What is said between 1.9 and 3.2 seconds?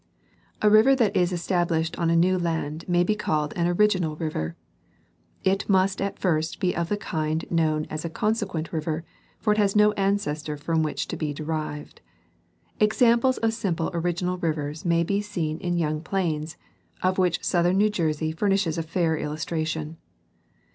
on a new land may be